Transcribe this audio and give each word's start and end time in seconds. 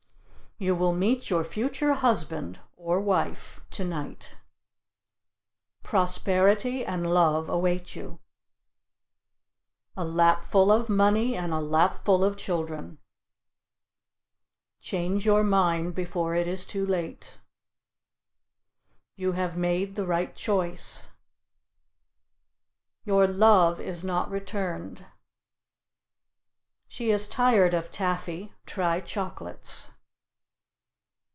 You 0.63 0.75
will 0.75 0.93
meet 0.93 1.31
your 1.31 1.43
future 1.43 1.93
husband 1.93 2.59
(or 2.77 2.99
wife) 3.01 3.61
to 3.71 3.83
night. 3.83 4.37
Prosperity 5.81 6.85
and 6.85 7.11
love 7.11 7.49
await 7.49 7.95
you. 7.95 8.19
A 9.97 10.05
lap 10.05 10.43
full 10.43 10.71
of 10.71 10.87
money 10.87 11.35
and 11.35 11.51
a 11.51 11.57
lap 11.59 12.05
full 12.05 12.23
of 12.23 12.37
children. 12.37 12.99
Change 14.79 15.25
your 15.25 15.41
mind 15.43 15.95
before 15.95 16.35
it 16.35 16.47
is 16.47 16.63
too 16.63 16.85
late. 16.85 17.39
You 19.15 19.31
have 19.31 19.57
made 19.57 19.95
the 19.95 20.05
right 20.05 20.35
choice. 20.35 21.07
Your 23.03 23.25
love 23.25 23.81
is 23.81 24.03
not 24.03 24.29
returned. 24.29 25.07
She 26.87 27.09
is 27.09 27.27
tired 27.27 27.73
of 27.73 27.89
Taffy, 27.89 28.53
try 28.67 28.99
chocolates. 28.99 29.89